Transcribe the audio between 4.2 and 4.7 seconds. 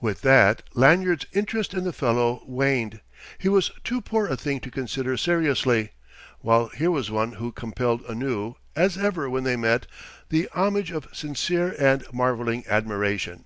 a thing to